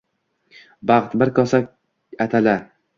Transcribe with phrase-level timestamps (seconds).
[0.93, 1.63] —Baxt— bir kosa
[2.29, 2.61] atala…